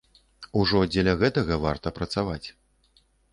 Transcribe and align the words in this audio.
Ужо 0.61 0.79
дзеля 0.93 1.13
гэтага 1.19 1.59
варта 1.67 1.93
працаваць. 1.99 2.47